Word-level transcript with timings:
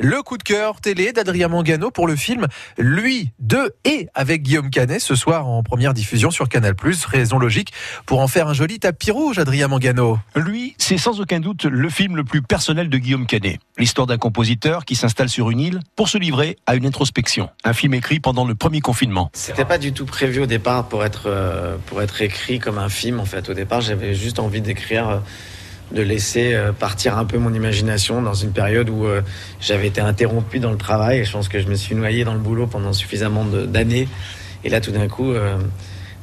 Le 0.00 0.22
coup 0.24 0.38
de 0.38 0.42
cœur 0.42 0.80
télé 0.80 1.12
d'Adrien 1.12 1.46
Mangano 1.46 1.92
pour 1.92 2.08
le 2.08 2.16
film 2.16 2.48
Lui, 2.78 3.30
de 3.38 3.76
et 3.84 4.08
avec 4.12 4.42
Guillaume 4.42 4.68
Canet 4.68 5.00
ce 5.00 5.14
soir 5.14 5.46
en 5.46 5.62
première 5.62 5.94
diffusion 5.94 6.32
sur 6.32 6.48
Canal+. 6.48 6.74
Raison 7.06 7.38
logique 7.38 7.72
pour 8.04 8.18
en 8.18 8.26
faire 8.26 8.48
un 8.48 8.54
joli 8.54 8.80
tapis 8.80 9.12
rouge, 9.12 9.38
Adrien 9.38 9.68
Mangano. 9.68 10.18
Lui, 10.34 10.74
c'est 10.78 10.98
sans 10.98 11.20
aucun 11.20 11.38
doute 11.38 11.64
le 11.64 11.88
film 11.90 12.16
le 12.16 12.24
plus 12.24 12.42
personnel 12.42 12.88
de 12.88 12.98
Guillaume 12.98 13.26
Canet. 13.26 13.60
L'histoire 13.78 14.08
d'un 14.08 14.18
compositeur 14.18 14.84
qui 14.84 14.96
s'installe 14.96 15.28
sur 15.28 15.52
une 15.52 15.60
île 15.60 15.78
pour 15.94 16.08
se 16.08 16.18
livrer 16.18 16.56
à 16.66 16.74
une 16.74 16.86
introspection. 16.86 17.48
Un 17.62 17.72
film 17.72 17.94
écrit 17.94 18.18
pendant 18.18 18.44
le 18.44 18.56
premier 18.56 18.80
confinement. 18.80 19.30
C'était 19.32 19.64
pas 19.64 19.78
du 19.78 19.92
tout 19.92 20.06
prévu 20.06 20.40
au 20.40 20.46
départ 20.46 20.88
pour 20.88 21.04
être, 21.04 21.26
euh, 21.28 21.76
pour 21.86 22.02
être 22.02 22.20
écrit 22.20 22.58
comme 22.58 22.78
un 22.78 22.88
film 22.88 23.20
en 23.20 23.26
fait. 23.26 23.48
Au 23.48 23.54
départ, 23.54 23.80
j'avais 23.80 24.12
juste 24.12 24.40
envie 24.40 24.60
d'écrire. 24.60 25.22
De 25.94 26.02
laisser 26.02 26.54
euh, 26.54 26.72
partir 26.72 27.16
un 27.16 27.24
peu 27.24 27.38
mon 27.38 27.54
imagination 27.54 28.20
dans 28.20 28.34
une 28.34 28.52
période 28.52 28.90
où 28.90 29.06
euh, 29.06 29.22
j'avais 29.60 29.86
été 29.86 30.00
interrompu 30.00 30.58
dans 30.58 30.70
le 30.70 30.76
travail 30.76 31.24
je 31.24 31.32
pense 31.32 31.48
que 31.48 31.60
je 31.60 31.68
me 31.68 31.74
suis 31.74 31.94
noyé 31.94 32.24
dans 32.24 32.34
le 32.34 32.40
boulot 32.40 32.66
pendant 32.66 32.92
suffisamment 32.92 33.44
d'années. 33.44 34.08
Et 34.64 34.70
là, 34.70 34.80
tout 34.80 34.92
d'un 34.92 35.08
coup, 35.08 35.32
euh, 35.32 35.58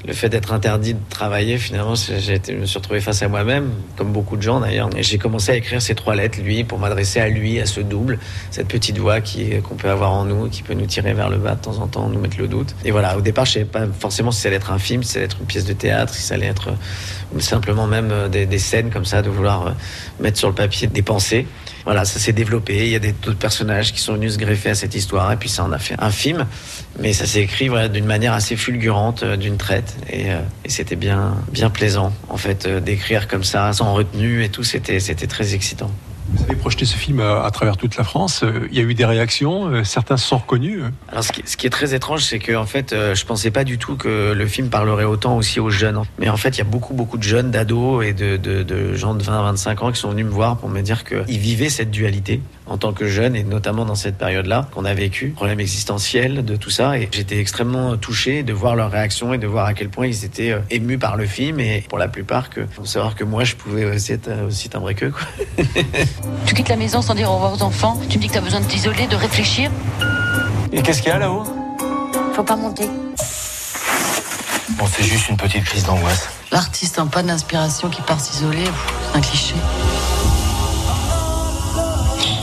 le 0.05 0.13
fait 0.13 0.29
d'être 0.29 0.51
interdit 0.51 0.93
de 0.93 0.99
travailler, 1.09 1.57
finalement, 1.57 1.93
j'ai 1.95 2.33
été, 2.33 2.53
je 2.53 2.57
me 2.59 2.65
suis 2.65 2.77
retrouvé 2.77 3.01
face 3.01 3.21
à 3.21 3.27
moi-même, 3.27 3.71
comme 3.97 4.11
beaucoup 4.11 4.35
de 4.35 4.41
gens 4.41 4.59
d'ailleurs. 4.59 4.89
Et 4.97 5.03
j'ai 5.03 5.17
commencé 5.17 5.51
à 5.51 5.55
écrire 5.55 5.81
ces 5.81 5.95
trois 5.95 6.15
lettres, 6.15 6.39
lui, 6.41 6.63
pour 6.63 6.79
m'adresser 6.79 7.19
à 7.19 7.29
lui, 7.29 7.59
à 7.59 7.65
ce 7.65 7.81
double, 7.81 8.19
cette 8.49 8.67
petite 8.67 8.97
voix 8.97 9.21
qui 9.21 9.61
qu'on 9.61 9.75
peut 9.75 9.89
avoir 9.89 10.13
en 10.13 10.25
nous, 10.25 10.49
qui 10.49 10.63
peut 10.63 10.73
nous 10.73 10.85
tirer 10.85 11.13
vers 11.13 11.29
le 11.29 11.37
bas 11.37 11.55
de 11.55 11.61
temps 11.61 11.77
en 11.79 11.87
temps, 11.87 12.09
nous 12.09 12.19
mettre 12.19 12.39
le 12.39 12.47
doute. 12.47 12.75
Et 12.83 12.91
voilà, 12.91 13.17
au 13.17 13.21
départ, 13.21 13.45
je 13.45 13.53
savais 13.53 13.65
pas 13.65 13.85
forcément 13.99 14.31
si 14.31 14.41
ça 14.41 14.47
allait 14.47 14.57
être 14.57 14.71
un 14.71 14.79
film, 14.79 15.03
si 15.03 15.13
ça 15.13 15.19
allait 15.19 15.25
être 15.25 15.37
une 15.39 15.45
pièce 15.45 15.65
de 15.65 15.73
théâtre, 15.73 16.13
si 16.13 16.21
ça 16.21 16.33
allait 16.33 16.47
être 16.47 16.69
euh, 16.69 17.39
simplement 17.39 17.87
même 17.87 18.09
euh, 18.11 18.27
des, 18.27 18.45
des 18.45 18.59
scènes 18.59 18.89
comme 18.89 19.05
ça, 19.05 19.21
de 19.21 19.29
vouloir 19.29 19.67
euh, 19.67 19.71
mettre 20.19 20.37
sur 20.37 20.47
le 20.47 20.55
papier 20.55 20.87
des 20.87 21.01
pensées. 21.01 21.45
Voilà, 21.85 22.05
ça 22.05 22.19
s'est 22.19 22.33
développé. 22.33 22.85
Il 22.85 22.91
y 22.91 22.95
a 22.95 22.99
d'autres 22.99 23.37
personnages 23.37 23.93
qui 23.93 23.99
sont 23.99 24.13
venus 24.13 24.33
se 24.33 24.37
greffer 24.37 24.69
à 24.69 24.75
cette 24.75 24.95
histoire, 24.95 25.31
et 25.31 25.37
puis 25.37 25.49
ça 25.49 25.63
en 25.63 25.71
a 25.71 25.79
fait 25.79 25.95
un 25.99 26.11
film. 26.11 26.45
Mais 26.99 27.13
ça 27.13 27.25
s'est 27.25 27.41
écrit 27.41 27.67
voilà, 27.67 27.87
d'une 27.87 28.05
manière 28.05 28.33
assez 28.33 28.55
fulgurante, 28.55 29.23
euh, 29.23 29.37
d'une 29.37 29.57
traite, 29.57 29.95
et, 30.09 30.31
euh, 30.31 30.39
et 30.65 30.69
c'était 30.69 30.95
bien, 30.95 31.35
bien 31.51 31.69
plaisant 31.69 32.13
en 32.29 32.37
fait 32.37 32.65
euh, 32.65 32.79
d'écrire 32.79 33.27
comme 33.27 33.43
ça, 33.43 33.73
sans 33.73 33.93
retenue 33.93 34.43
et 34.43 34.49
tout. 34.49 34.63
C'était 34.63 34.99
très 34.99 35.53
excitant. 35.53 35.91
Vous 36.41 36.47
avez 36.47 36.55
projeté 36.59 36.85
ce 36.85 36.95
film 36.97 37.19
à, 37.19 37.43
à 37.45 37.51
travers 37.51 37.77
toute 37.77 37.97
la 37.97 38.03
France. 38.03 38.41
Euh, 38.43 38.67
Il 38.71 38.77
y 38.77 38.81
a 38.81 38.83
eu 38.83 38.95
des 38.95 39.05
réactions. 39.05 39.67
euh, 39.67 39.83
Certains 39.83 40.17
sont 40.17 40.37
reconnus. 40.37 40.81
Alors, 41.07 41.23
ce 41.23 41.31
qui, 41.31 41.67
est 41.67 41.69
très 41.69 41.93
étrange, 41.93 42.23
c'est 42.23 42.39
que 42.39 42.55
en 42.55 42.65
fait, 42.65 42.93
euh, 42.93 43.13
je 43.13 43.25
pensais 43.25 43.51
pas 43.51 43.63
du 43.63 43.77
tout 43.77 43.95
que 43.95 44.33
le 44.33 44.47
film 44.47 44.69
parlerait 44.69 45.03
autant 45.05 45.37
aussi 45.37 45.59
aux 45.59 45.69
jeunes. 45.69 46.01
Mais 46.17 46.29
en 46.29 46.37
fait, 46.37 46.49
il 46.49 46.57
y 46.57 46.61
a 46.61 46.65
beaucoup, 46.65 46.95
beaucoup 46.95 47.17
de 47.17 47.23
jeunes, 47.23 47.51
d'ados 47.51 48.03
et 48.03 48.13
de, 48.13 48.37
de, 48.37 48.63
de 48.63 48.95
gens 48.95 49.13
de 49.13 49.21
20 49.23 49.39
à 49.39 49.43
25 49.43 49.83
ans 49.83 49.91
qui 49.91 49.99
sont 49.99 50.09
venus 50.09 50.25
me 50.25 50.31
voir 50.31 50.57
pour 50.57 50.67
me 50.69 50.81
dire 50.81 51.03
qu'ils 51.03 51.37
vivaient 51.39 51.69
cette 51.69 51.91
dualité 51.91 52.41
en 52.71 52.77
tant 52.77 52.93
que 52.93 53.05
jeunes 53.05 53.35
et 53.35 53.43
notamment 53.43 53.83
dans 53.83 53.95
cette 53.95 54.17
période-là 54.17 54.69
qu'on 54.71 54.85
a 54.85 54.93
vécu, 54.93 55.29
problème 55.35 55.59
existentiel 55.59 56.45
de 56.45 56.55
tout 56.55 56.69
ça. 56.69 56.97
Et 56.97 57.09
j'étais 57.11 57.37
extrêmement 57.37 57.97
touché 57.97 58.43
de 58.43 58.53
voir 58.53 58.75
leurs 58.75 58.91
réactions 58.91 59.33
et 59.33 59.37
de 59.37 59.47
voir 59.47 59.65
à 59.65 59.73
quel 59.73 59.89
point 59.89 60.07
ils 60.07 60.23
étaient 60.23 60.51
euh, 60.51 60.59
émus 60.69 60.97
par 60.97 61.17
le 61.17 61.25
film 61.25 61.59
et 61.59 61.83
pour 61.89 61.97
la 61.97 62.07
plupart 62.07 62.49
que, 62.49 62.61
pour 62.61 62.87
savoir 62.87 63.15
que 63.15 63.25
moi, 63.25 63.43
je 63.43 63.55
pouvais 63.55 63.83
aussi 63.85 64.13
être 64.13 64.29
euh, 64.29 64.47
aussi 64.47 64.69
timbré 64.69 64.95
qu'eux, 64.95 65.11
quoi. 65.11 65.27
Tu 66.45 66.53
quittes 66.53 66.69
la 66.69 66.77
maison 66.77 67.01
sans 67.01 67.13
dire 67.13 67.29
au 67.29 67.35
revoir 67.35 67.53
aux 67.53 67.63
enfants. 67.63 67.99
Tu 68.09 68.17
me 68.17 68.21
dis 68.21 68.29
que 68.29 68.33
t'as 68.33 68.41
besoin 68.41 68.61
de 68.61 68.65
t'isoler, 68.65 69.07
de 69.07 69.15
réfléchir. 69.15 69.69
Et 70.71 70.81
qu'est-ce 70.81 71.01
qu'il 71.01 71.11
y 71.11 71.13
a 71.13 71.19
là-haut? 71.19 71.43
Faut 72.33 72.43
pas 72.43 72.55
monter. 72.55 72.87
Bon, 74.77 74.85
c'est 74.87 75.03
juste 75.03 75.29
une 75.29 75.37
petite 75.37 75.65
crise 75.65 75.83
d'angoisse. 75.83 76.29
L'artiste 76.51 76.99
en 76.99 77.07
panne 77.07 77.27
d'inspiration 77.27 77.89
qui 77.89 78.01
part 78.01 78.19
s'isoler, 78.19 78.63
c'est 79.11 79.17
un 79.17 79.21
cliché. 79.21 79.55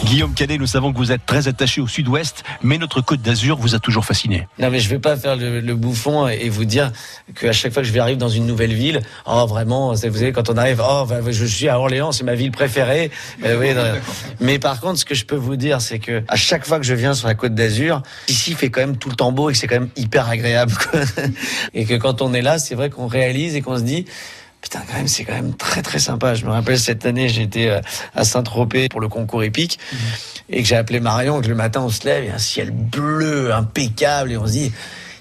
Guillaume 0.08 0.32
Canet, 0.32 0.58
nous 0.58 0.66
savons 0.66 0.90
que 0.90 0.96
vous 0.96 1.12
êtes 1.12 1.26
très 1.26 1.48
attaché 1.48 1.82
au 1.82 1.86
sud-ouest, 1.86 2.42
mais 2.62 2.78
notre 2.78 3.02
côte 3.02 3.20
d'Azur 3.20 3.58
vous 3.58 3.74
a 3.74 3.78
toujours 3.78 4.06
fasciné. 4.06 4.48
Non, 4.58 4.70
mais 4.70 4.80
je 4.80 4.88
vais 4.88 4.98
pas 4.98 5.18
faire 5.18 5.36
le, 5.36 5.74
bouffon 5.74 6.26
et 6.28 6.48
vous 6.48 6.64
dire 6.64 6.92
qu'à 7.38 7.52
chaque 7.52 7.74
fois 7.74 7.82
que 7.82 7.88
je 7.88 7.92
vais 7.92 8.00
arriver 8.00 8.16
dans 8.16 8.30
une 8.30 8.46
nouvelle 8.46 8.72
ville, 8.72 9.02
oh 9.26 9.44
vraiment, 9.46 9.90
vous 9.90 9.98
savez, 9.98 10.32
quand 10.32 10.48
on 10.48 10.56
arrive, 10.56 10.82
oh, 10.82 11.04
bah, 11.06 11.20
je 11.28 11.44
suis 11.44 11.68
à 11.68 11.78
Orléans, 11.78 12.10
c'est 12.12 12.24
ma 12.24 12.34
ville 12.34 12.52
préférée. 12.52 13.10
Euh, 13.44 13.98
mais 14.40 14.58
par 14.58 14.80
contre, 14.80 14.98
ce 14.98 15.04
que 15.04 15.14
je 15.14 15.26
peux 15.26 15.36
vous 15.36 15.56
dire, 15.56 15.82
c'est 15.82 15.98
que 15.98 16.22
à 16.26 16.36
chaque 16.36 16.64
fois 16.64 16.78
que 16.78 16.86
je 16.86 16.94
viens 16.94 17.12
sur 17.12 17.28
la 17.28 17.34
Côte 17.34 17.54
d'Azur, 17.54 18.02
ici 18.28 18.52
il 18.52 18.56
fait 18.56 18.70
quand 18.70 18.80
même 18.80 18.96
tout 18.96 19.10
le 19.10 19.16
temps 19.16 19.30
beau 19.30 19.50
et 19.50 19.52
que 19.52 19.58
c'est 19.58 19.66
quand 19.66 19.78
même 19.78 19.90
hyper 19.94 20.26
agréable. 20.26 20.72
quoi. 20.90 21.00
et 21.74 21.84
que 21.84 21.94
quand 21.96 22.22
on 22.22 22.32
est 22.32 22.40
là, 22.42 22.58
c'est 22.58 22.74
vrai 22.74 22.88
qu'on 22.88 23.08
réalise 23.08 23.56
et 23.56 23.60
qu'on 23.60 23.76
se 23.76 23.82
dit. 23.82 24.06
Putain, 24.60 24.80
quand 24.90 24.96
même, 24.98 25.08
c'est 25.08 25.24
quand 25.24 25.34
même 25.34 25.54
très 25.54 25.82
très 25.82 25.98
sympa. 25.98 26.34
Je 26.34 26.44
me 26.44 26.50
rappelle 26.50 26.78
cette 26.78 27.06
année, 27.06 27.28
j'étais 27.28 27.68
euh, 27.68 27.80
à 28.14 28.24
Saint-Tropez 28.24 28.88
pour 28.88 29.00
le 29.00 29.08
concours 29.08 29.42
épique 29.42 29.78
et 30.50 30.62
que 30.62 30.68
j'ai 30.68 30.76
appelé 30.76 31.00
Marion, 31.00 31.40
que 31.40 31.46
le 31.48 31.54
matin 31.54 31.80
on 31.82 31.88
se 31.90 32.04
lève, 32.04 32.24
il 32.24 32.28
y 32.28 32.30
a 32.30 32.34
un 32.34 32.38
ciel 32.38 32.70
bleu, 32.72 33.54
impeccable, 33.54 34.32
et 34.32 34.36
on 34.36 34.46
se 34.46 34.52
dit, 34.52 34.72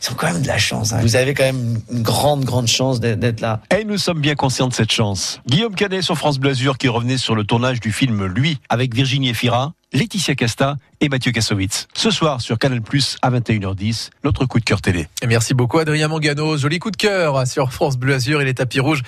ils 0.01 0.11
ont 0.11 0.15
quand 0.15 0.31
même 0.31 0.41
de 0.41 0.47
la 0.47 0.57
chance. 0.57 0.93
hein. 0.93 0.99
Vous 1.01 1.15
avez 1.15 1.33
quand 1.33 1.43
même 1.43 1.79
une 1.91 2.01
grande, 2.03 2.45
grande 2.45 2.67
chance 2.67 2.99
d'être 2.99 3.41
là. 3.41 3.61
Et 3.77 3.83
nous 3.83 3.97
sommes 3.97 4.21
bien 4.21 4.35
conscients 4.35 4.67
de 4.67 4.73
cette 4.73 4.91
chance. 4.91 5.39
Guillaume 5.47 5.75
Canet 5.75 6.01
sur 6.03 6.17
France 6.17 6.39
Bleu 6.39 6.51
Azur 6.51 6.77
qui 6.77 6.87
revenait 6.87 7.17
sur 7.17 7.35
le 7.35 7.43
tournage 7.43 7.79
du 7.79 7.91
film 7.91 8.25
Lui 8.25 8.59
avec 8.69 8.93
Virginie 8.93 9.29
Efira, 9.29 9.73
Laetitia 9.93 10.35
Casta 10.35 10.75
et 10.99 11.07
Mathieu 11.07 11.31
Kassovitz. 11.31 11.87
Ce 11.93 12.11
soir 12.11 12.41
sur 12.41 12.59
Canal 12.59 12.81
Plus 12.81 13.15
à 13.21 13.31
21h10, 13.31 14.09
notre 14.25 14.45
coup 14.45 14.59
de 14.59 14.65
cœur 14.65 14.81
télé. 14.81 15.07
Merci 15.25 15.53
beaucoup 15.53 15.79
Adrien 15.79 16.09
Mangano. 16.09 16.57
Joli 16.57 16.77
coup 16.79 16.91
de 16.91 16.97
cœur 16.97 17.47
sur 17.47 17.71
France 17.71 17.97
Bleu 17.97 18.13
Azur 18.13 18.41
et 18.41 18.45
les 18.45 18.53
tapis 18.53 18.81
rouges. 18.81 19.01